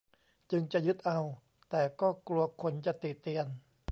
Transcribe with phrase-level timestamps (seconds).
[0.51, 1.19] จึงจะยึดเอา
[1.69, 3.47] แต่ก็กลัวคนจะติเตียน